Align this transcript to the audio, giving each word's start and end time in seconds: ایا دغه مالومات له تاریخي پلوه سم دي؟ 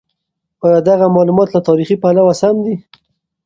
ایا 0.65 0.79
دغه 0.89 1.05
مالومات 1.15 1.49
له 1.53 1.59
تاریخي 1.67 1.95
پلوه 2.03 2.33
سم 2.41 2.55
دي؟ 2.65 2.75